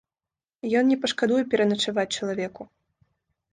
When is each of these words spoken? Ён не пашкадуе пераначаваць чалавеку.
Ён 0.79 0.83
не 0.91 0.97
пашкадуе 1.03 1.43
пераначаваць 1.53 2.09
чалавеку. 2.17 2.63